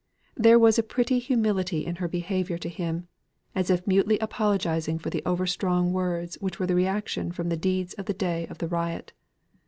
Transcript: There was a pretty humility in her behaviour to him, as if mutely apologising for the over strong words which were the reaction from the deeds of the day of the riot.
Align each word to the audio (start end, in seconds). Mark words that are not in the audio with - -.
There 0.35 0.57
was 0.57 0.79
a 0.79 0.81
pretty 0.81 1.19
humility 1.19 1.85
in 1.85 1.97
her 1.97 2.07
behaviour 2.07 2.57
to 2.57 2.69
him, 2.69 3.07
as 3.53 3.69
if 3.69 3.85
mutely 3.85 4.17
apologising 4.17 4.97
for 4.97 5.11
the 5.11 5.21
over 5.27 5.45
strong 5.45 5.93
words 5.93 6.39
which 6.41 6.59
were 6.59 6.65
the 6.65 6.73
reaction 6.73 7.31
from 7.31 7.49
the 7.49 7.55
deeds 7.55 7.93
of 7.93 8.07
the 8.07 8.15
day 8.15 8.47
of 8.47 8.57
the 8.57 8.67
riot. 8.67 9.13